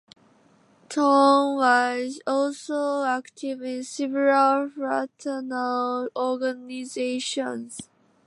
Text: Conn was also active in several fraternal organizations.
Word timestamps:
Conn 0.89 1.57
was 1.57 2.19
also 2.25 3.03
active 3.03 3.61
in 3.61 3.83
several 3.83 4.67
fraternal 4.71 6.09
organizations. 6.15 7.87